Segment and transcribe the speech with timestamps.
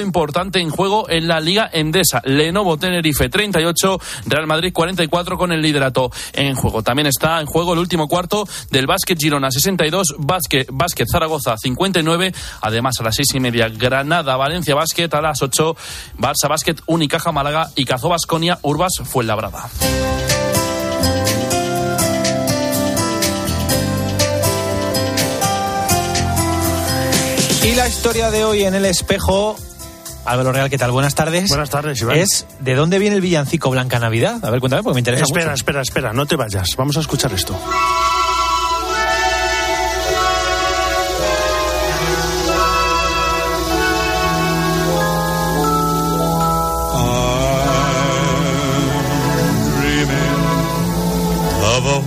[0.00, 2.20] importante en juego en la Liga Endesa.
[2.24, 6.82] Lenovo Tenerife 38, Real Madrid 44 con el liderato en juego.
[6.82, 12.34] También está en juego el último cuarto del Básquet Girona 62, Básquet, Zaragoza 59.
[12.60, 15.76] Además, a las seis y media, Granada Valencia Básquet, a las 8,
[16.18, 19.68] Barça Básquet Unicaja Málaga y Cazó Basconia Urbas Fuenlabrada.
[27.64, 29.56] Y la historia de hoy en el espejo
[30.24, 30.90] Álvaro Real, ¿qué tal?
[30.90, 31.48] Buenas tardes.
[31.48, 32.16] Buenas tardes, Iván.
[32.16, 34.44] Es ¿de dónde viene el villancico Blanca Navidad?
[34.44, 35.54] A ver, cuéntame, porque me interesa espera, mucho.
[35.54, 36.76] Espera, espera, no te vayas.
[36.76, 37.58] Vamos a escuchar esto.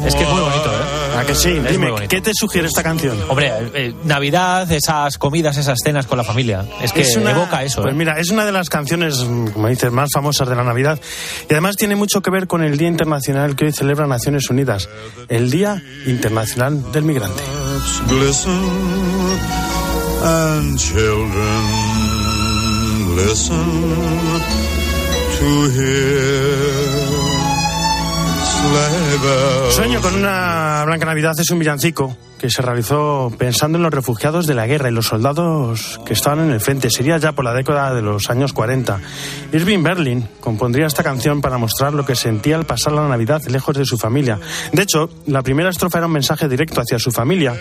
[0.05, 0.29] Es que es
[1.27, 1.49] que sí?
[1.49, 2.09] Es Dime, muy bonito.
[2.09, 3.17] ¿qué te sugiere esta canción?
[3.27, 6.65] Hombre, eh, Navidad, esas comidas, esas cenas con la familia.
[6.81, 7.81] Es que una- evoca eso.
[7.83, 7.97] Pues ¿eh?
[7.97, 9.17] mira, es una de las canciones,
[9.53, 10.99] como dices, más famosas de la Navidad.
[11.49, 14.89] Y además tiene mucho que ver con el Día Internacional que hoy celebra Naciones Unidas,
[15.27, 17.43] el Día Internacional del Migrante.
[20.19, 21.63] and children
[23.15, 24.41] listen
[25.37, 27.06] to hear.
[29.71, 34.47] Sueño con una Blanca Navidad es un villancico que se realizó pensando en los refugiados
[34.47, 36.89] de la guerra y los soldados que estaban en el frente.
[36.89, 38.99] Sería ya por la década de los años 40.
[39.53, 43.75] Irving Berlin compondría esta canción para mostrar lo que sentía al pasar la Navidad lejos
[43.77, 44.39] de su familia.
[44.71, 47.55] De hecho, la primera estrofa era un mensaje directo hacia su familia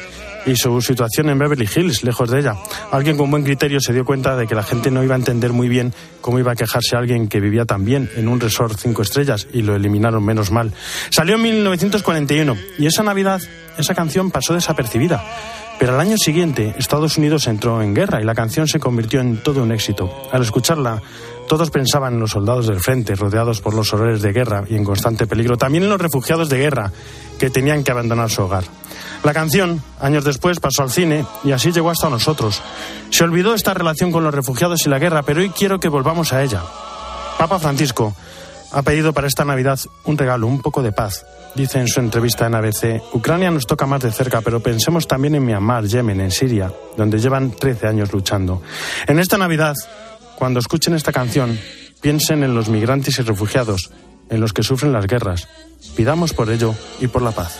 [0.46, 2.54] y su situación en Beverly Hills, lejos de ella.
[2.92, 5.52] Alguien con buen criterio se dio cuenta de que la gente no iba a entender
[5.52, 9.02] muy bien cómo iba a quejarse alguien que vivía tan bien en un resort cinco
[9.02, 10.72] estrellas y lo eliminaron menos mal.
[11.10, 13.40] Salió en 1941 y esa Navidad,
[13.76, 15.22] esa canción pasó desapercibida.
[15.78, 19.42] Pero al año siguiente, Estados Unidos entró en guerra y la canción se convirtió en
[19.42, 20.10] todo un éxito.
[20.32, 21.02] Al escucharla,
[21.46, 24.84] todos pensaban en los soldados del frente, rodeados por los horrores de guerra y en
[24.84, 25.58] constante peligro.
[25.58, 26.92] También en los refugiados de guerra,
[27.38, 28.64] que tenían que abandonar su hogar.
[29.22, 32.62] La canción, años después, pasó al cine y así llegó hasta nosotros.
[33.10, 36.32] Se olvidó esta relación con los refugiados y la guerra, pero hoy quiero que volvamos
[36.32, 36.62] a ella.
[37.38, 38.14] Papa Francisco
[38.72, 41.26] ha pedido para esta Navidad un regalo, un poco de paz.
[41.54, 45.34] Dice en su entrevista en ABC, Ucrania nos toca más de cerca, pero pensemos también
[45.34, 48.62] en Myanmar, Yemen, en Siria, donde llevan 13 años luchando.
[49.06, 49.74] En esta Navidad,
[50.36, 51.58] cuando escuchen esta canción,
[52.00, 53.90] piensen en los migrantes y refugiados,
[54.28, 55.48] en los que sufren las guerras.
[55.94, 57.58] Pidamos por ello y por la paz.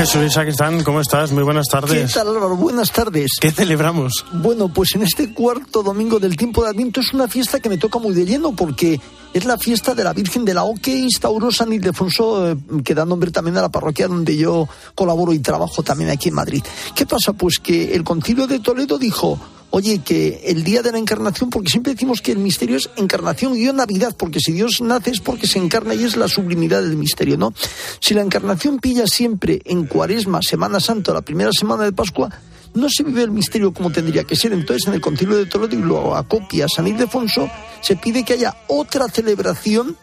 [0.00, 1.30] Jesús Isaquistán, ¿cómo estás?
[1.30, 2.14] Muy buenas ¿Qué tardes.
[2.14, 2.56] tal Álvaro?
[2.56, 3.32] Buenas tardes.
[3.38, 4.24] ¿Qué celebramos?
[4.32, 7.76] Bueno, pues en este cuarto domingo del tiempo de Adviento es una fiesta que me
[7.76, 8.98] toca muy de lleno porque
[9.34, 12.94] es la fiesta de la Virgen de la O que instauró San Ildefonso, eh, que
[12.94, 16.64] da nombre también a la parroquia donde yo colaboro y trabajo también aquí en Madrid.
[16.94, 17.34] ¿Qué pasa?
[17.34, 19.38] Pues que el concilio de Toledo dijo,
[19.70, 23.56] oye, que el día de la encarnación, porque siempre decimos que el misterio es encarnación
[23.56, 26.96] y Navidad, porque si Dios nace es porque se encarna y es la sublimidad del
[26.96, 27.54] misterio, ¿no?
[28.00, 32.30] Si la encarnación pilla siempre en Cuaresma, Semana Santa, la primera semana de Pascua,
[32.74, 34.52] no se vive el misterio como tendría que ser.
[34.52, 37.50] Entonces, en el Concilio de Toledo y lo acopia San Ildefonso,
[37.80, 39.96] se pide que haya otra celebración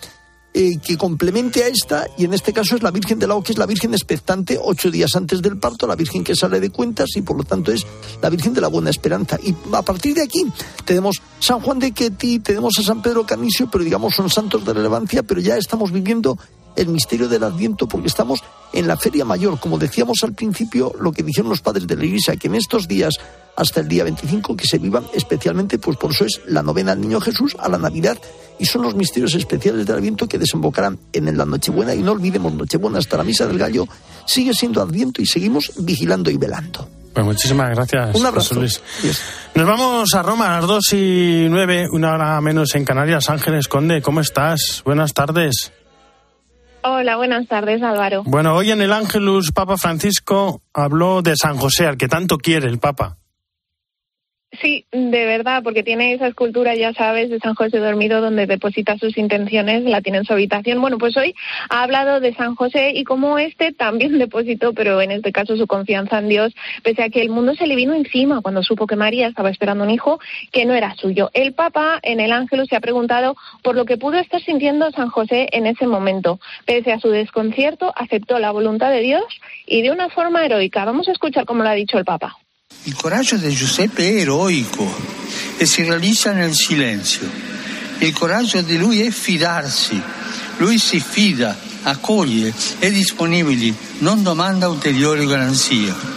[0.60, 3.52] eh, que complemente a esta, y en este caso es la Virgen del Lago, que
[3.52, 7.10] es la Virgen expectante ocho días antes del parto, la Virgen que sale de cuentas,
[7.16, 7.86] y por lo tanto es
[8.24, 9.38] la Virgen de la Buena Esperanza.
[9.44, 10.48] Y a partir de aquí
[10.84, 14.74] tenemos San Juan de Queti, tenemos a San Pedro Canicio, pero digamos son santos de
[14.74, 16.40] relevancia, pero ya estamos viviendo
[16.76, 18.40] el misterio del Adviento porque estamos
[18.74, 19.60] en la Feria Mayor.
[19.60, 22.88] Como decíamos al principio, lo que dijeron los padres de la Iglesia, que en estos
[22.88, 23.14] días
[23.56, 27.02] hasta el día 25 que se vivan especialmente, pues por eso es la novena al
[27.02, 28.18] Niño Jesús, a la Navidad,
[28.60, 31.94] y son los misterios especiales del Adviento que desembocarán en la Nochebuena.
[31.94, 33.88] Y no olvidemos, Nochebuena hasta la Misa del Gallo
[34.26, 36.88] sigue siendo Adviento y seguimos vigilando y velando.
[37.14, 38.16] Pues muchísimas gracias.
[38.16, 38.56] Un abrazo.
[38.56, 38.80] Luis.
[39.02, 39.24] Yes.
[39.56, 43.30] Nos vamos a Roma a las 2 y 9, una hora menos en Canarias.
[43.32, 44.84] Ángeles Conde, ¿cómo estás?
[44.86, 45.72] Buenas tardes.
[46.84, 48.24] Hola, buenas tardes, Álvaro.
[48.24, 52.68] Bueno, hoy en el Ángelus, Papa Francisco habló de San José, al que tanto quiere
[52.68, 53.18] el Papa.
[54.54, 58.98] Sí, de verdad, porque tiene esa escultura, ya sabes, de San José dormido donde deposita
[58.98, 60.80] sus intenciones, la tiene en su habitación.
[60.80, 61.36] Bueno, pues hoy
[61.70, 65.68] ha hablado de San José y cómo este también depositó, pero en este caso su
[65.68, 68.96] confianza en Dios, pese a que el mundo se le vino encima cuando supo que
[68.96, 70.20] María estaba esperando un hijo
[70.54, 71.30] que no era suyo.
[71.34, 75.10] El Papa en el Ángel se ha preguntado por lo que pudo estar sintiendo San
[75.10, 76.40] José en ese momento.
[76.66, 79.26] Pese a su desconcierto, aceptó la voluntad de Dios
[79.66, 80.86] y de una forma heroica.
[80.86, 82.38] Vamos a escuchar cómo lo ha dicho el Papa.
[82.84, 84.90] Il coraggio di Giuseppe è eroico
[85.58, 87.30] e si realizza nel silenzio.
[88.00, 90.02] Il coraggio di lui è fidarsi.
[90.58, 96.17] Lui si fida accoglie, è disponibile, non domanda ulteriori garanzie.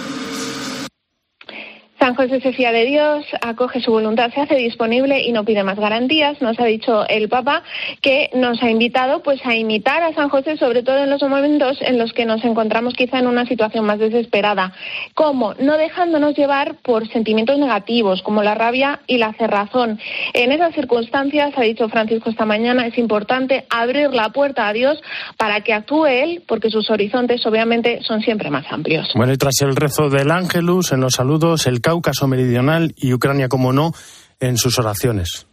[2.01, 5.63] San José se fía de Dios, acoge su voluntad, se hace disponible y no pide
[5.63, 6.41] más garantías.
[6.41, 7.63] Nos ha dicho el Papa
[8.01, 11.77] que nos ha invitado pues a imitar a San José, sobre todo en los momentos
[11.83, 14.73] en los que nos encontramos quizá en una situación más desesperada.
[15.13, 15.53] ¿Cómo?
[15.61, 19.99] No dejándonos llevar por sentimientos negativos como la rabia y la cerrazón.
[20.33, 24.99] En esas circunstancias, ha dicho Francisco esta mañana, es importante abrir la puerta a Dios
[25.37, 29.11] para que actúe Él, porque sus horizontes obviamente son siempre más amplios.
[29.15, 33.49] Bueno, y tras el rezo del Ángelus, en los saludos, el Cáucaso Meridional y Ucrania,
[33.49, 33.93] como no,
[34.39, 35.49] en sus oraciones.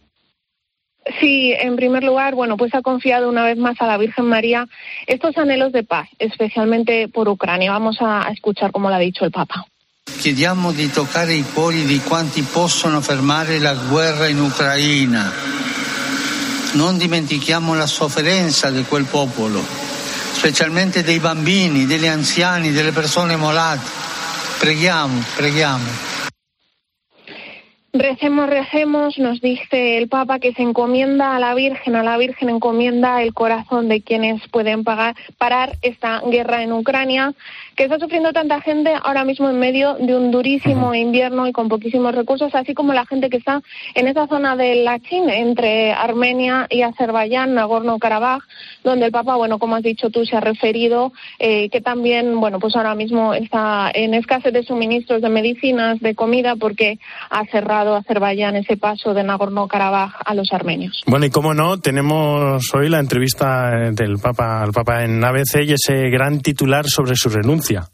[1.18, 4.68] Sí, en primer lugar, bueno, pues ha confiado una vez más a la Virgen María
[5.08, 7.72] estos anhelos de paz, especialmente por Ucrania.
[7.72, 9.64] Vamos a escuchar cómo lo ha dicho el Papa.
[10.20, 15.32] Chiediamo di toccare i cuori di quanti possono fermare la guerra in Ucraina.
[16.74, 23.90] Non dimentichiamo la sofferenza di quel popolo, specialmente dei bambini, degli anziani, delle persone molate.
[24.60, 26.17] Preghiamo, preghiamo.
[27.98, 32.48] Recemos, recemos, nos dice el Papa que se encomienda a la Virgen, a la Virgen
[32.48, 37.34] encomienda el corazón de quienes pueden pagar, parar esta guerra en Ucrania,
[37.74, 41.68] que está sufriendo tanta gente ahora mismo en medio de un durísimo invierno y con
[41.68, 43.62] poquísimos recursos, así como la gente que está
[43.96, 48.42] en esa zona de Lachin, entre Armenia y Azerbaiyán, Nagorno-Karabaj,
[48.84, 52.60] donde el Papa, bueno, como has dicho tú, se ha referido, eh, que también, bueno,
[52.60, 57.87] pues ahora mismo está en escasez de suministros de medicinas, de comida, porque ha cerrado
[57.96, 61.02] Azerbaiyán ese paso de Nagorno-Karabaj a los armenios.
[61.06, 65.62] Bueno, y como no, tenemos hoy la entrevista eh, del Papa al Papa en ABC
[65.64, 67.88] y ese gran titular sobre su renuncia.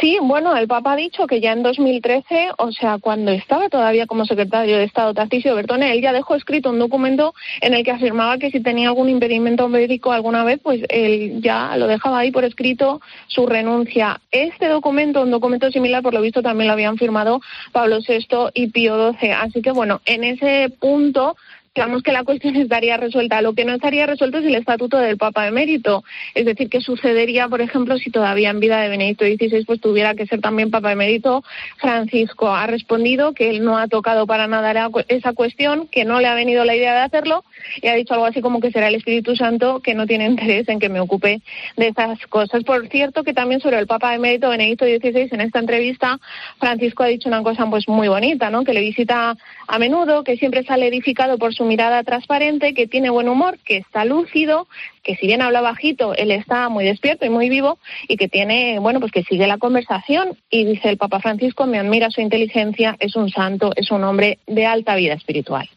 [0.00, 4.06] Sí, bueno, el Papa ha dicho que ya en 2013, o sea, cuando estaba todavía
[4.06, 7.90] como secretario de Estado Tarcisio Bertone, él ya dejó escrito un documento en el que
[7.90, 12.30] afirmaba que si tenía algún impedimento médico alguna vez, pues él ya lo dejaba ahí
[12.30, 14.20] por escrito su renuncia.
[14.30, 17.40] Este documento, un documento similar, por lo visto también lo habían firmado
[17.72, 19.32] Pablo VI y Pío XII.
[19.32, 21.36] Así que bueno, en ese punto
[21.78, 23.40] digamos que la cuestión estaría resuelta.
[23.40, 26.02] Lo que no estaría resuelto es el estatuto del Papa emérito.
[26.34, 30.16] Es decir, qué sucedería, por ejemplo, si todavía en vida de Benedicto XVI pues tuviera
[30.16, 31.44] que ser también Papa emérito.
[31.76, 36.26] Francisco ha respondido que él no ha tocado para nada esa cuestión, que no le
[36.26, 37.44] ha venido la idea de hacerlo
[37.80, 40.68] y ha dicho algo así como que será el Espíritu Santo que no tiene interés
[40.68, 41.42] en que me ocupe
[41.76, 42.64] de esas cosas.
[42.64, 46.18] Por cierto, que también sobre el Papa emérito Benedicto XVI en esta entrevista
[46.58, 48.64] Francisco ha dicho una cosa pues muy bonita, ¿no?
[48.64, 49.36] Que le visita
[49.68, 53.76] a menudo, que siempre sale edificado por su mirada transparente, que tiene buen humor, que
[53.76, 54.66] está lúcido,
[55.02, 57.78] que si bien habla bajito, él está muy despierto y muy vivo
[58.08, 61.78] y que tiene, bueno, pues que sigue la conversación y dice el Papa Francisco, me
[61.78, 65.68] admira su inteligencia, es un santo, es un hombre de alta vida espiritual.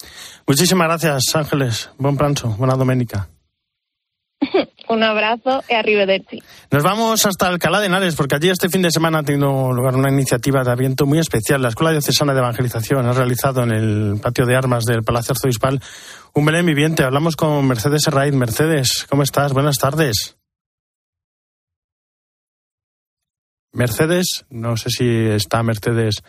[0.48, 1.90] Muchísimas gracias, Ángeles.
[1.98, 3.28] Buen pranzo, buena doménica.
[4.92, 6.44] Un abrazo y arrivederci.
[6.70, 9.96] Nos vamos hasta Alcalá de Henares, porque allí este fin de semana ha tenido lugar
[9.96, 11.62] una iniciativa de aviento muy especial.
[11.62, 15.82] La Escuela Diocesana de Evangelización ha realizado en el patio de armas del Palacio Arzobispal
[16.34, 17.06] un Belén viviente.
[17.06, 18.34] Hablamos con Mercedes Herraiz.
[18.34, 19.54] Mercedes, ¿cómo estás?
[19.54, 20.36] Buenas tardes.
[23.72, 26.22] Mercedes, no sé si está Mercedes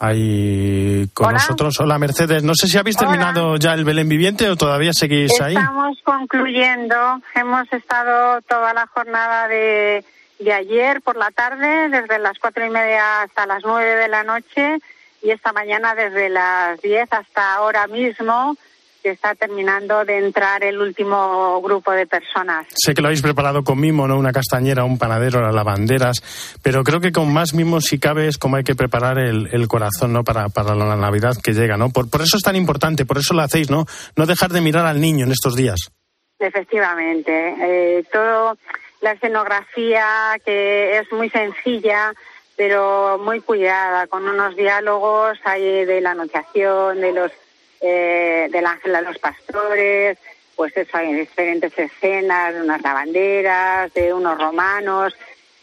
[0.00, 1.78] ahí con nosotros.
[1.78, 5.54] Hola Mercedes, no sé si habéis terminado ya el Belén Viviente o todavía seguís ahí.
[5.54, 10.04] Estamos concluyendo, hemos estado toda la jornada de,
[10.40, 14.24] de ayer por la tarde, desde las cuatro y media hasta las nueve de la
[14.24, 14.78] noche
[15.22, 18.56] y esta mañana desde las diez hasta ahora mismo
[19.02, 22.66] que está terminando de entrar el último grupo de personas.
[22.74, 24.18] Sé que lo habéis preparado con mimo, ¿no?
[24.18, 28.38] Una castañera, un panadero, las lavanderas, pero creo que con más mimo, si cabe, es
[28.38, 30.24] como hay que preparar el, el corazón, ¿no?
[30.24, 31.90] Para, para, la Navidad que llega, ¿no?
[31.90, 33.86] Por, por eso es tan importante, por eso lo hacéis, ¿no?
[34.16, 35.90] No dejar de mirar al niño en estos días.
[36.38, 37.54] Efectivamente.
[37.60, 38.56] Eh, todo
[39.00, 42.12] la escenografía, que es muy sencilla,
[42.56, 47.32] pero muy cuidada, con unos diálogos ahí de la anunciación, de los
[47.80, 50.18] eh, del ángel a los pastores,
[50.56, 55.14] pues eso, hay diferentes escenas, de unas lavanderas, de unos romanos,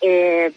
[0.02, 0.52] eh,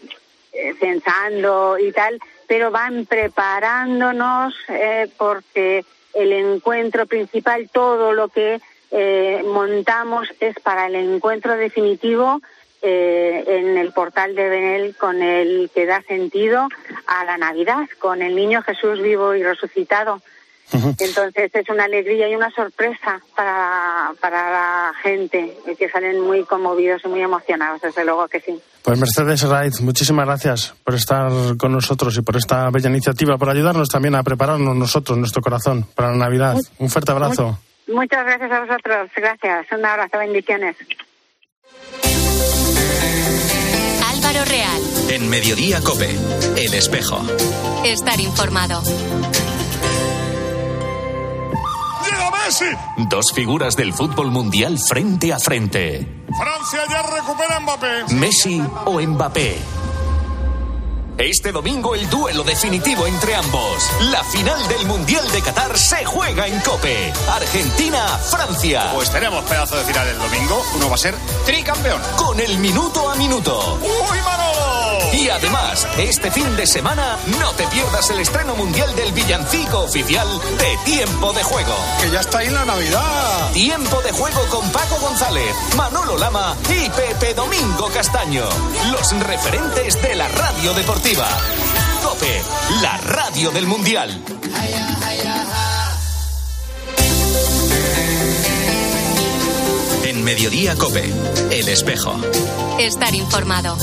[0.52, 8.60] eh, censando y tal, pero van preparándonos eh, porque el encuentro principal, todo lo que
[8.90, 12.40] eh, montamos es para el encuentro definitivo
[12.82, 16.66] eh, en el portal de Benel con el que da sentido
[17.06, 20.20] a la Navidad, con el niño Jesús vivo y resucitado.
[20.72, 27.02] Entonces es una alegría y una sorpresa para, para la gente que salen muy conmovidos
[27.04, 28.60] y muy emocionados, desde luego que sí.
[28.82, 33.50] Pues Mercedes Raiz, muchísimas gracias por estar con nosotros y por esta bella iniciativa, por
[33.50, 36.56] ayudarnos también a prepararnos nosotros, nuestro corazón, para la Navidad.
[36.78, 37.58] Un fuerte abrazo.
[37.88, 39.66] Muchas gracias a vosotros, gracias.
[39.72, 40.76] Un abrazo, bendiciones.
[44.06, 44.82] Álvaro Real.
[45.10, 46.08] En Mediodía Cope,
[46.56, 47.20] El Espejo.
[47.84, 48.80] Estar informado.
[52.50, 52.64] Messi!
[53.08, 56.04] Dos figuras del fútbol mundial frente a frente.
[56.36, 58.12] Francia ya recupera Mbappé.
[58.14, 59.56] Messi o Mbappé.
[61.16, 63.88] Este domingo el duelo definitivo entre ambos.
[64.10, 67.12] La final del Mundial de Qatar se juega en Cope.
[67.30, 68.90] Argentina-Francia.
[68.94, 70.60] Pues tenemos pedazo de final el domingo.
[70.74, 71.14] Uno va a ser
[71.46, 72.02] tricampeón.
[72.16, 73.78] Con el minuto a minuto.
[73.80, 74.69] ¡Uy, Manolo!
[75.12, 80.26] Y además, este fin de semana no te pierdas el estreno mundial del villancico oficial
[80.58, 81.74] de Tiempo de Juego.
[82.00, 83.50] Que ya está ahí la Navidad.
[83.52, 88.44] Tiempo de Juego con Paco González, Manolo Lama y Pepe Domingo Castaño.
[88.92, 91.26] Los referentes de la radio deportiva.
[92.02, 92.42] Cope,
[92.80, 94.22] la radio del Mundial.
[100.04, 101.12] En Mediodía Cope,
[101.50, 102.14] El Espejo.
[102.78, 103.76] Estar informado.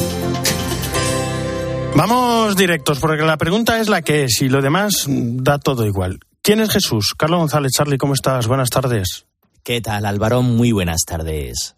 [1.97, 6.19] Vamos directos, porque la pregunta es la que es y lo demás da todo igual.
[6.43, 7.15] ¿Quién es Jesús?
[7.17, 8.45] Carlos González, Charlie, ¿cómo estás?
[8.45, 9.25] Buenas tardes.
[9.63, 10.43] ¿Qué tal, Álvaro?
[10.43, 11.75] Muy buenas tardes.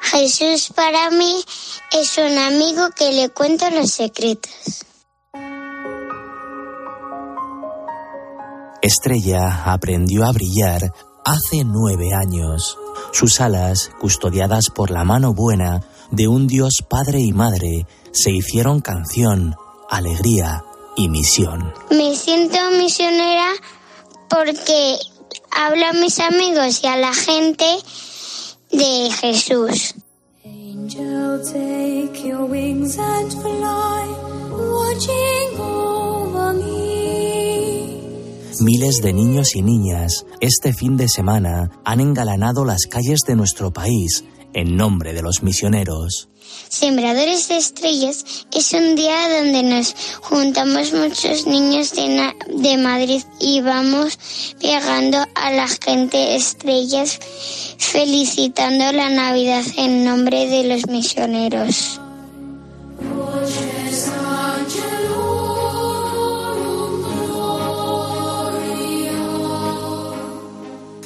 [0.00, 1.44] Jesús para mí
[1.92, 4.86] es un amigo que le cuenta los secretos.
[8.80, 10.94] Estrella aprendió a brillar
[11.26, 12.78] hace nueve años.
[13.12, 15.82] Sus alas, custodiadas por la mano buena
[16.14, 19.56] de un Dios Padre y Madre, se hicieron canción,
[19.90, 20.64] alegría
[20.96, 21.72] y misión.
[21.90, 23.48] Me siento misionera
[24.28, 24.98] porque
[25.50, 27.66] hablo a mis amigos y a la gente
[28.70, 29.94] de Jesús.
[30.44, 34.06] Angel, take your wings and fly,
[34.52, 36.84] watching over me.
[38.60, 43.72] Miles de niños y niñas este fin de semana han engalanado las calles de nuestro
[43.72, 46.28] país en nombre de los misioneros.
[46.68, 53.60] Sembradores de Estrellas es un día donde nos juntamos muchos niños de, de Madrid y
[53.60, 54.18] vamos
[54.60, 57.18] llegando a la gente estrellas
[57.78, 62.00] felicitando la Navidad en nombre de los misioneros.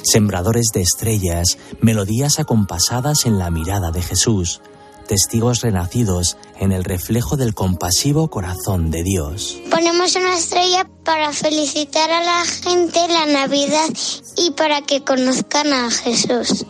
[0.03, 4.61] Sembradores de estrellas, melodías acompasadas en la mirada de Jesús,
[5.07, 9.57] testigos renacidos en el reflejo del compasivo corazón de Dios.
[9.71, 13.89] Ponemos una estrella para felicitar a la gente la Navidad
[14.37, 16.65] y para que conozcan a Jesús.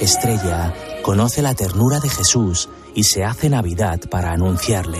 [0.00, 0.72] Estrella
[1.06, 4.98] conoce la ternura de Jesús y se hace Navidad para anunciarle.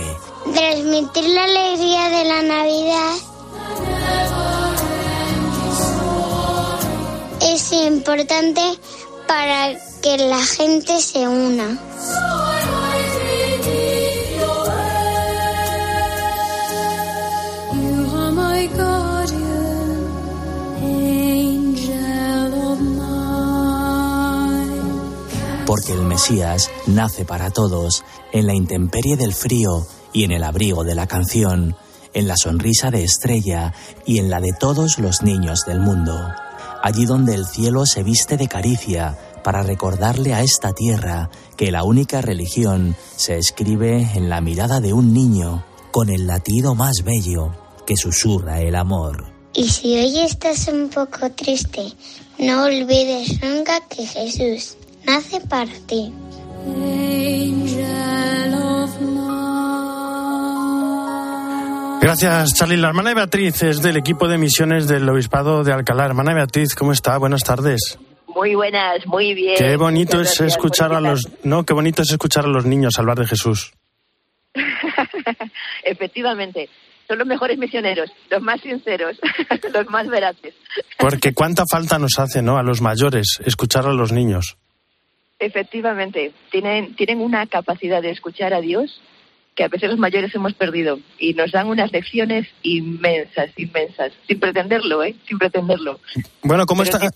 [0.55, 3.15] Transmitir la alegría de la Navidad
[7.41, 8.61] es importante
[9.27, 11.77] para que la gente se una.
[25.67, 30.85] Porque el Mesías nace para todos, en la intemperie del frío y en el abrigo
[30.85, 31.75] de la canción,
[32.13, 33.73] en la sonrisa de estrella
[34.05, 36.17] y en la de todos los niños del mundo.
[36.81, 41.83] Allí donde el cielo se viste de caricia para recordarle a esta tierra que la
[41.83, 47.51] única religión se escribe en la mirada de un niño con el latido más bello
[47.85, 49.33] que susurra el amor.
[49.53, 51.91] Y si hoy estás un poco triste,
[52.37, 56.13] no olvides nunca que Jesús nace para ti.
[62.01, 62.77] Gracias, Charlie.
[62.77, 66.05] La hermana de Beatriz es del equipo de misiones del Obispado de Alcalá.
[66.05, 67.17] Hermana Beatriz, ¿cómo está?
[67.17, 67.97] Buenas tardes.
[68.27, 69.55] Muy buenas, muy bien.
[69.57, 72.65] Qué bonito Muchas es gracias, escuchar a los no, qué bonito es escuchar a los
[72.65, 73.73] niños hablar de Jesús.
[75.83, 76.69] Efectivamente,
[77.07, 79.17] son los mejores misioneros, los más sinceros,
[79.73, 80.53] los más veraces.
[80.99, 82.57] Porque cuánta falta nos hace, ¿no?
[82.57, 84.57] A los mayores escuchar a los niños.
[85.39, 89.01] Efectivamente, tienen, tienen una capacidad de escuchar a Dios
[89.57, 94.39] que a veces los mayores hemos perdido y nos dan unas lecciones inmensas, inmensas, sin
[94.39, 95.15] pretenderlo, ¿eh?
[95.27, 95.99] Sin pretenderlo.
[96.43, 97.09] Bueno, ¿cómo Pero está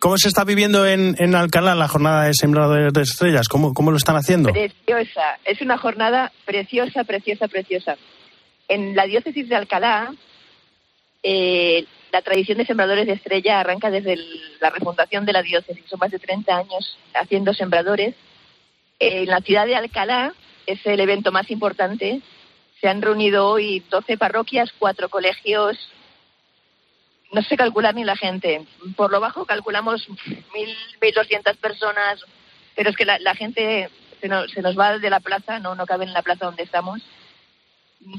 [0.00, 3.48] cómo se está viviendo en, en Alcalá la jornada de Sembradores de Estrellas?
[3.48, 4.50] ¿Cómo, cómo lo están haciendo?
[4.50, 7.96] Preciosa, es una jornada preciosa, preciosa, preciosa.
[8.66, 10.12] En la diócesis de Alcalá,
[11.22, 14.16] eh, la tradición de sembradores de estrella arranca desde
[14.60, 15.84] la refundación de la diócesis.
[15.88, 18.14] Son más de 30 años haciendo sembradores.
[18.98, 20.34] En la ciudad de Alcalá
[20.66, 22.20] es el evento más importante.
[22.80, 25.76] Se han reunido hoy 12 parroquias, cuatro colegios.
[27.32, 28.66] No sé calcular ni la gente.
[28.96, 32.24] Por lo bajo calculamos mil, mil doscientas personas,
[32.74, 33.88] pero es que la, gente
[34.20, 36.64] se nos, se nos va de la plaza, no, no caben en la plaza donde
[36.64, 37.00] estamos.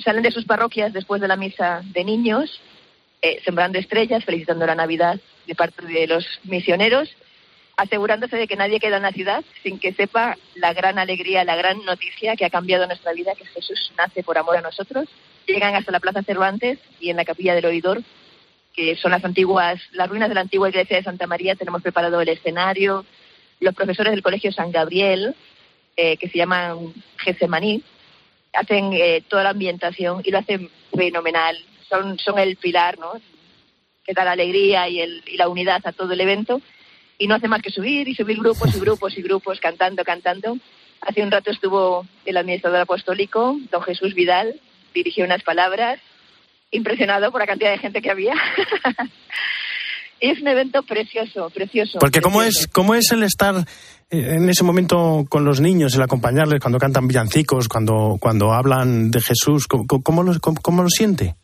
[0.03, 2.61] Salen de sus parroquias después de la misa de niños,
[3.21, 7.09] eh, sembrando estrellas, felicitando la Navidad de parte de los misioneros,
[7.77, 11.55] asegurándose de que nadie queda en la ciudad sin que sepa la gran alegría, la
[11.55, 15.07] gran noticia que ha cambiado nuestra vida, que Jesús nace por amor a nosotros.
[15.47, 18.03] Llegan hasta la Plaza Cervantes y en la capilla del Oidor,
[18.73, 22.21] que son las antiguas, las ruinas de la antigua iglesia de Santa María, tenemos preparado
[22.21, 23.05] el escenario.
[23.59, 25.35] Los profesores del Colegio San Gabriel,
[25.97, 27.83] eh, que se llaman Getsemaní,
[28.53, 31.57] hacen eh, toda la ambientación y lo hacen fenomenal.
[31.91, 33.11] Son, son el pilar, ¿no?
[34.05, 36.61] Que da la alegría y, el, y la unidad a todo el evento.
[37.19, 40.57] Y no hace más que subir y subir grupos y grupos y grupos cantando, cantando.
[41.01, 44.59] Hace un rato estuvo el administrador apostólico, don Jesús Vidal,
[44.93, 45.99] dirigió unas palabras,
[46.71, 48.33] impresionado por la cantidad de gente que había.
[50.19, 51.99] y es un evento precioso, precioso.
[51.99, 53.55] Porque ¿cómo es, ¿cómo es el estar
[54.09, 59.11] eh, en ese momento con los niños, el acompañarles cuando cantan villancicos, cuando, cuando hablan
[59.11, 59.67] de Jesús?
[59.67, 61.35] ¿Cómo, cómo lo, cómo- cómo lo siente?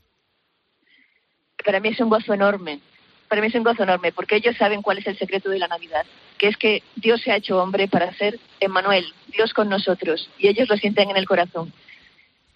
[1.67, 2.79] Para mí es un gozo enorme.
[3.27, 5.67] Para mí es un gozo enorme, porque ellos saben cuál es el secreto de la
[5.67, 6.05] Navidad,
[6.38, 10.47] que es que Dios se ha hecho hombre para ser Emmanuel, Dios con nosotros, y
[10.47, 11.74] ellos lo sienten en el corazón.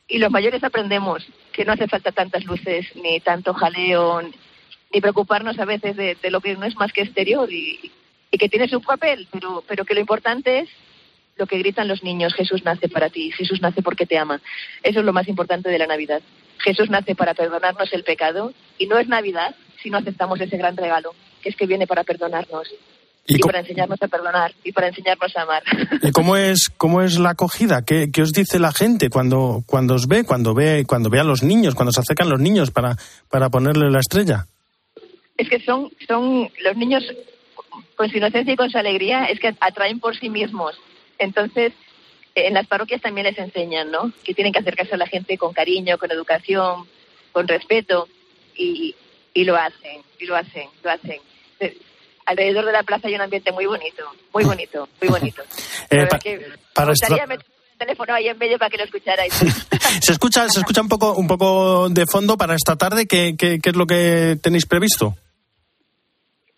[0.07, 5.59] Y los mayores aprendemos que no hace falta tantas luces, ni tanto jaleo, ni preocuparnos
[5.59, 7.91] a veces de, lo que no es más que exterior y,
[8.31, 10.69] y que tiene su papel, pero, pero que lo importante es
[11.35, 14.39] lo que gritan los niños, Jesús nace para ti, Jesús nace porque te ama.
[14.83, 16.21] Eso es lo más importante de la Navidad.
[16.63, 20.77] Jesús nace para perdonarnos el pecado y no es Navidad si no aceptamos ese gran
[20.77, 22.67] regalo, que es que viene para perdonarnos
[23.25, 25.63] y, para enseñarnos a perdonar y para enseñarnos a amar.
[26.01, 27.83] ¿Y cómo es, cómo es la acogida?
[27.83, 31.23] ¿Qué, qué os dice la gente cuando, cuando os ve, cuando ve, cuando ve a
[31.23, 32.95] los niños, cuando se acercan los niños para,
[33.29, 34.45] para ponerle la estrella?
[35.41, 37.03] es que son, son los niños
[37.95, 40.75] con su inocencia y con su alegría, es que atraen por sí mismos.
[41.17, 41.73] Entonces,
[42.35, 44.11] en las parroquias también les enseñan, ¿no?
[44.23, 46.87] Que tienen que acercarse a la gente con cariño, con educación,
[47.31, 48.07] con respeto,
[48.55, 48.95] y,
[49.33, 51.19] y lo hacen, y lo hacen, lo hacen.
[52.25, 55.43] Alrededor de la plaza hay un ambiente muy bonito, muy bonito, muy bonito.
[55.89, 56.39] Eh, pa- que
[56.73, 59.33] para me gustaría estra- meter el teléfono ahí en medio para que lo escucharais.
[60.01, 63.07] Se escucha, se escucha un poco, un poco de fondo para esta tarde.
[63.07, 65.15] ¿Qué, qué, qué es lo que tenéis previsto?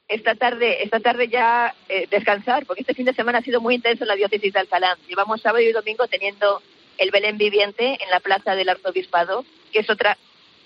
[0.08, 3.76] Esta tarde, esta tarde ya eh, descansar, porque este fin de semana ha sido muy
[3.76, 4.98] intenso en la diócesis de Alcalá.
[5.08, 6.62] Llevamos sábado y domingo teniendo
[6.98, 10.18] el Belén viviente en la plaza del Arzobispado, que es otra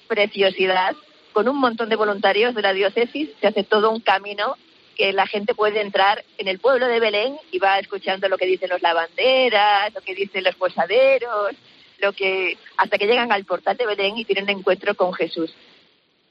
[0.08, 0.96] preciosidad.
[1.34, 4.56] Con un montón de voluntarios de la diócesis se hace todo un camino
[4.96, 8.48] que la gente puede entrar en el pueblo de Belén y va escuchando lo que
[8.48, 11.52] dicen los lavanderas, lo que dicen los posaderos,
[12.00, 15.54] lo que hasta que llegan al portal de Belén y tienen un encuentro con Jesús.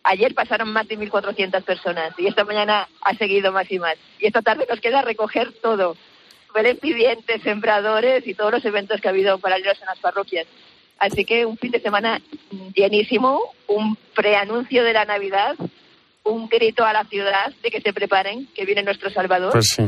[0.08, 3.96] Ayer pasaron más de 1.400 personas y esta mañana ha seguido más y más.
[4.20, 5.96] Y esta tarde nos queda recoger todo.
[6.54, 10.46] Belén vivientes, sembradores y todos los eventos que ha habido paralelos en las parroquias.
[11.00, 12.22] Así que un fin de semana
[12.72, 15.56] llenísimo, un preanuncio de la Navidad,
[16.22, 19.50] un grito a la ciudad de que se preparen, que viene nuestro Salvador.
[19.50, 19.82] Pues sí.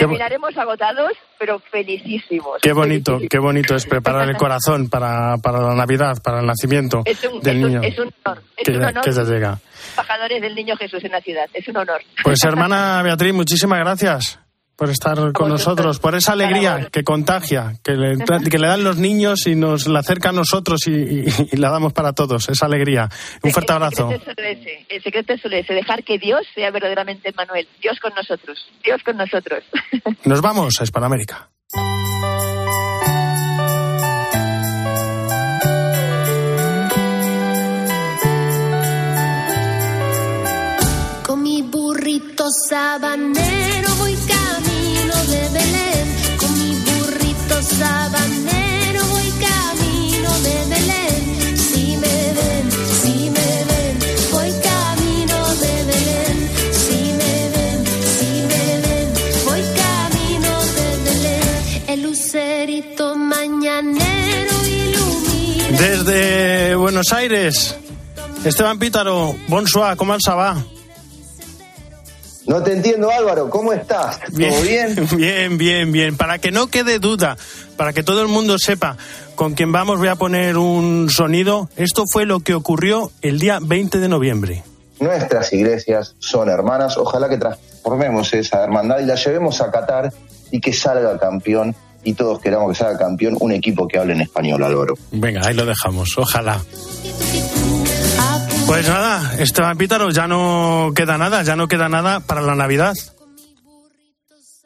[0.00, 2.58] Terminaremos agotados, pero felicísimos.
[2.62, 7.02] qué bonito, qué bonito es preparar el corazón para, para la Navidad, para el nacimiento
[7.04, 7.82] Es un, del es un- niño.
[7.82, 8.42] es un honor.
[8.56, 9.04] Es que, un honor.
[9.04, 9.58] que ya llega.
[9.90, 11.48] Embajadores del Niño Jesús en la ciudad.
[11.54, 12.00] Es un honor.
[12.22, 14.38] Pues hermana Beatriz, muchísimas gracias
[14.80, 18.16] por estar con nosotros, por esa alegría que contagia, que le,
[18.50, 21.68] que le dan los niños y nos la acerca a nosotros y, y- y la
[21.68, 23.06] damos para todos, esa alegría.
[23.42, 24.10] Un fuerte abrazo.
[24.10, 27.30] El secreto es solo ese, el secreto es solo ese, dejar que Dios sea verdaderamente
[27.36, 27.68] Manuel.
[27.82, 28.56] Dios con nosotros.
[28.82, 29.62] Dios con nosotros.
[30.24, 31.50] Nos vamos a Hispanoamérica.
[41.26, 44.16] Con mi burrito sabanero voy
[49.10, 51.56] voy camino de Belén.
[51.56, 52.70] Si me ven,
[53.02, 53.98] si me ven,
[54.32, 56.50] voy camino de Belén.
[56.72, 59.08] Si me ven, si me ven,
[59.46, 61.88] voy camino de Belén.
[61.88, 65.78] El lucerito mañanero ilumina.
[65.78, 67.76] Desde Buenos Aires,
[68.44, 70.79] Esteban Pítaro, bonsoir, ¿cómo va?
[72.46, 73.50] No te entiendo, Álvaro.
[73.50, 74.18] ¿Cómo estás?
[74.20, 75.08] ¿Todo bien?
[75.16, 76.16] Bien, bien, bien.
[76.16, 77.36] Para que no quede duda,
[77.76, 78.96] para que todo el mundo sepa
[79.34, 81.68] con quién vamos, voy a poner un sonido.
[81.76, 84.62] Esto fue lo que ocurrió el día 20 de noviembre.
[84.98, 86.96] Nuestras iglesias son hermanas.
[86.96, 90.12] Ojalá que transformemos esa hermandad y la llevemos a Qatar
[90.50, 94.22] y que salga campeón y todos queramos que sea campeón un equipo que hable en
[94.22, 94.94] español, Álvaro.
[95.10, 96.60] Venga, ahí lo dejamos, ojalá.
[98.70, 102.94] Pues nada, Esteban Pítaro, ya no queda nada, ya no queda nada para la Navidad.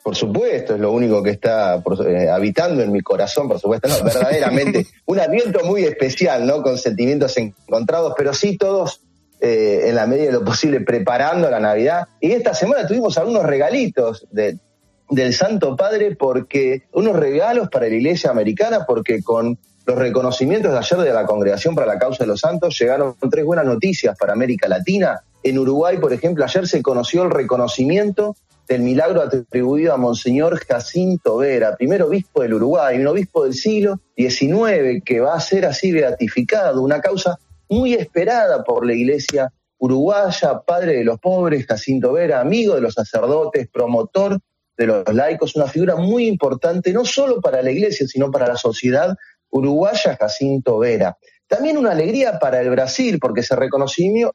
[0.03, 3.89] Por supuesto, es lo único que está por- eh, habitando en mi corazón, por supuesto,
[3.89, 6.61] no, verdaderamente un aliento muy especial, ¿no?
[6.63, 9.01] Con sentimientos encontrados, pero sí todos
[9.41, 12.07] eh, en la medida de lo posible preparando la Navidad.
[12.21, 14.59] Y esta semana tuvimos algunos regalitos de-
[15.09, 20.79] del Santo Padre, porque unos regalos para la Iglesia Americana, porque con los reconocimientos de
[20.79, 24.33] ayer de la Congregación para la Causa de los Santos llegaron tres buenas noticias para
[24.33, 25.21] América Latina.
[25.43, 28.35] En Uruguay, por ejemplo, ayer se conoció el reconocimiento
[28.67, 34.01] del milagro atribuido a Monseñor Jacinto Vera, primer obispo del Uruguay, un obispo del siglo
[34.17, 40.61] XIX que va a ser así beatificado, una causa muy esperada por la iglesia uruguaya,
[40.67, 44.39] padre de los pobres, Jacinto Vera, amigo de los sacerdotes, promotor
[44.77, 48.57] de los laicos, una figura muy importante no solo para la iglesia, sino para la
[48.57, 49.15] sociedad
[49.55, 51.17] uruguaya, Jacinto Vera.
[51.47, 54.35] También una alegría para el Brasil, porque se reconoció,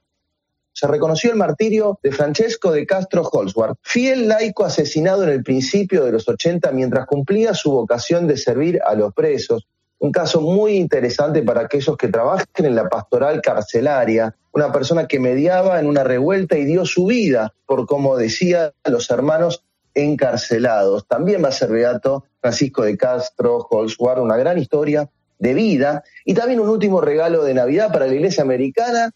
[0.72, 6.06] se reconoció el martirio de Francesco de Castro Holzwart, fiel laico asesinado en el principio
[6.06, 9.68] de los 80 mientras cumplía su vocación de servir a los presos.
[10.00, 15.20] Un caso muy interesante para aquellos que trabajan en la pastoral carcelaria, una persona que
[15.20, 21.08] mediaba en una revuelta y dio su vida por, como decía, los hermanos encarcelados.
[21.08, 26.34] También va a ser beato Francisco de Castro Holzwart, una gran historia de vida y
[26.34, 29.12] también un último regalo de Navidad para la Iglesia Americana,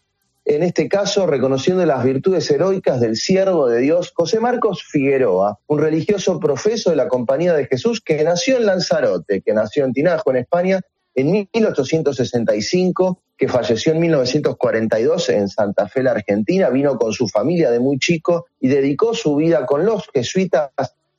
[0.46, 5.78] en este caso reconociendo las virtudes heroicas del siervo de Dios José Marcos Figueroa, un
[5.78, 10.30] religioso profeso de la Compañía de Jesús que nació en Lanzarote, que nació en Tinajo,
[10.30, 10.80] en España,
[11.14, 17.70] en 1865, que falleció en 1942 en Santa Fe, la Argentina, vino con su familia
[17.70, 20.70] de muy chico y dedicó su vida con los jesuitas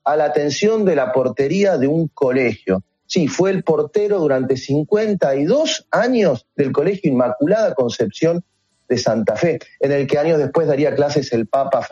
[0.03, 2.83] a la atención de la portería de un colegio.
[3.07, 8.43] Sí, fue el portero durante 52 años del Colegio Inmaculada Concepción
[8.87, 11.87] de Santa Fe, en el que años después daría clases el Papa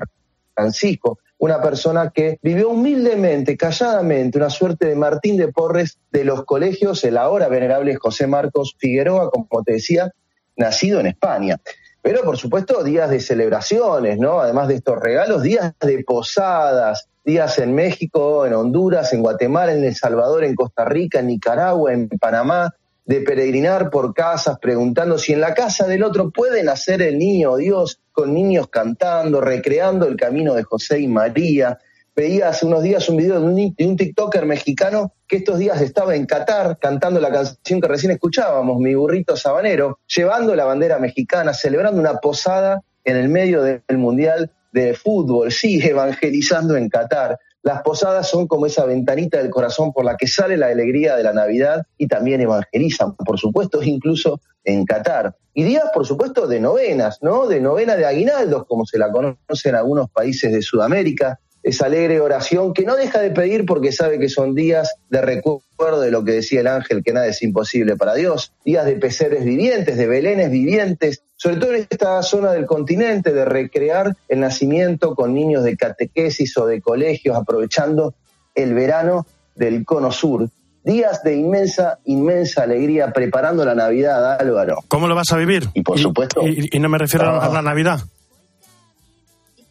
[0.55, 6.45] Francisco, una persona que vivió humildemente, calladamente, una suerte de Martín de Porres de los
[6.45, 10.13] colegios, el ahora venerable José Marcos Figueroa, como te decía,
[10.55, 11.57] nacido en España.
[12.01, 14.39] Pero por supuesto días de celebraciones, ¿no?
[14.39, 19.83] Además de estos regalos, días de posadas, días en México, en Honduras, en Guatemala, en
[19.83, 22.73] El Salvador, en Costa Rica, en Nicaragua, en Panamá,
[23.05, 27.57] de peregrinar por casas preguntando si en la casa del otro puede nacer el niño
[27.57, 31.79] Dios, con niños cantando, recreando el camino de José y María.
[32.15, 35.81] Veía hace unos días un video de un, de un TikToker mexicano que estos días
[35.81, 40.99] estaba en Qatar cantando la canción que recién escuchábamos, Mi burrito sabanero, llevando la bandera
[40.99, 47.39] mexicana, celebrando una posada en el medio del Mundial de Fútbol, sí, evangelizando en Qatar.
[47.63, 51.23] Las posadas son como esa ventanita del corazón por la que sale la alegría de
[51.23, 55.35] la Navidad y también evangelizan, por supuesto, incluso en Qatar.
[55.53, 57.47] Y días, por supuesto, de novenas, ¿no?
[57.47, 61.39] De novena de aguinaldos, como se la conoce en algunos países de Sudamérica.
[61.63, 66.01] Esa alegre oración que no deja de pedir porque sabe que son días de recuerdo
[66.01, 68.51] de lo que decía el ángel, que nada es imposible para Dios.
[68.65, 73.45] Días de peseres vivientes, de belenes vivientes, sobre todo en esta zona del continente, de
[73.45, 78.13] recrear el nacimiento con niños de catequesis o de colegios, aprovechando
[78.55, 80.49] el verano del cono sur.
[80.83, 84.79] Días de inmensa, inmensa alegría preparando la Navidad, Álvaro.
[84.89, 85.69] ¿Cómo lo vas a vivir?
[85.73, 86.45] Y por supuesto.
[86.45, 88.01] Y, y no me refiero a la Navidad.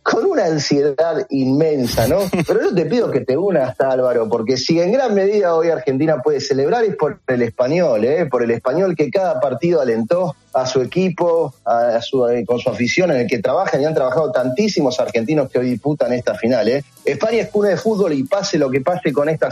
[0.03, 2.19] Con una ansiedad inmensa, ¿no?
[2.47, 6.21] Pero yo te pido que te unas, Álvaro, porque si en gran medida hoy Argentina
[6.23, 8.27] puede celebrar es por el español, ¿eh?
[8.27, 12.69] Por el español que cada partido alentó a su equipo, a su, eh, con su
[12.69, 16.69] afición en el que trabajan y han trabajado tantísimos argentinos que hoy disputan esta final,
[16.69, 16.85] ¿eh?
[17.05, 19.51] España es cuna de fútbol y pase lo que pase con esta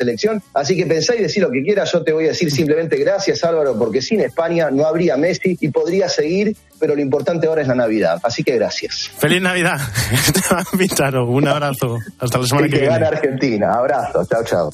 [0.00, 0.42] selección.
[0.54, 1.92] Así que pensá y decir lo que quieras.
[1.92, 5.68] Yo te voy a decir simplemente gracias, Álvaro, porque sin España no habría Messi y
[5.68, 8.18] podría seguir, pero lo importante ahora es la Navidad.
[8.22, 9.10] Así que gracias.
[9.18, 9.78] Feliz Navidad.
[10.78, 11.98] Pítaro, un abrazo.
[12.18, 12.94] Hasta la semana que que viene.
[12.94, 13.72] gane Argentina.
[13.74, 14.24] Abrazo.
[14.24, 14.70] Chao, chao.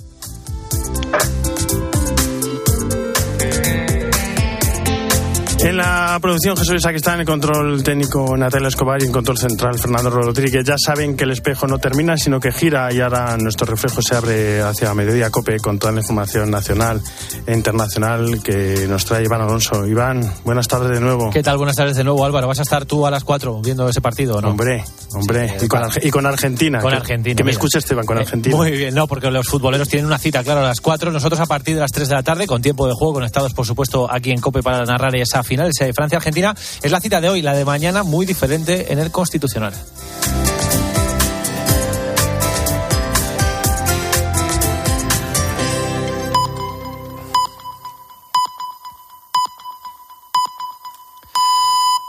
[5.67, 9.37] En la producción Jesús Isaac está en el control técnico Natalia Escobar y en control
[9.37, 10.65] central Fernando Rodríguez.
[10.65, 14.15] Ya saben que el espejo no termina, sino que gira y ahora nuestro reflejo se
[14.15, 17.03] abre hacia mediodía COPE con toda la información nacional
[17.47, 19.85] e internacional que nos trae Iván Alonso.
[19.87, 21.31] Iván, buenas tardes de nuevo.
[21.31, 21.57] ¿Qué tal?
[21.59, 22.47] Buenas tardes de nuevo, Álvaro.
[22.47, 24.51] ¿Vas a estar tú a las 4 viendo ese partido no?
[24.51, 25.57] Hombre, hombre.
[25.61, 26.79] y, con Arge- y con Argentina.
[26.81, 27.35] Con Que- Argentina.
[27.37, 28.55] Que me escuche Esteban, con Eh, Argentina.
[28.55, 31.11] Muy bien, no, porque los futboleros tienen una cita, claro, a las 4.
[31.11, 33.67] Nosotros a partir de las 3 de la tarde, con tiempo de juego, conectados, por
[33.67, 37.31] supuesto, aquí en COPE para narrar esa final, final, ese Francia-Argentina, es la cita de
[37.31, 39.73] hoy, la de mañana muy diferente en el Constitucional.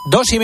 [0.10, 0.36] Dos y